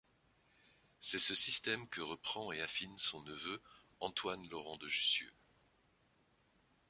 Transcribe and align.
C'est 0.99 1.19
ce 1.19 1.35
système 1.35 1.87
que 1.87 2.01
reprend 2.01 2.51
et 2.51 2.59
affine 2.63 2.97
son 2.97 3.21
neveu 3.21 3.61
Antoine-Laurent 3.99 4.77
de 4.77 4.87
Jussieu. 4.87 5.31